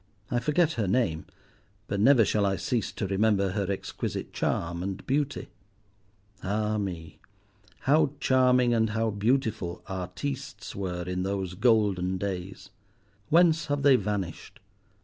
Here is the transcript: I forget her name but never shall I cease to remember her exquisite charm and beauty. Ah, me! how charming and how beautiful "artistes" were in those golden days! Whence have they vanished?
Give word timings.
I 0.31 0.39
forget 0.39 0.71
her 0.73 0.87
name 0.87 1.27
but 1.87 1.99
never 1.99 2.25
shall 2.25 2.43
I 2.43 2.55
cease 2.55 2.91
to 2.93 3.05
remember 3.05 3.49
her 3.51 3.71
exquisite 3.71 4.33
charm 4.33 4.81
and 4.81 5.05
beauty. 5.05 5.49
Ah, 6.41 6.79
me! 6.79 7.19
how 7.81 8.13
charming 8.19 8.73
and 8.73 8.89
how 8.89 9.11
beautiful 9.11 9.83
"artistes" 9.85 10.75
were 10.75 11.03
in 11.03 11.21
those 11.21 11.53
golden 11.53 12.17
days! 12.17 12.71
Whence 13.29 13.67
have 13.67 13.83
they 13.83 13.95
vanished? 13.95 14.59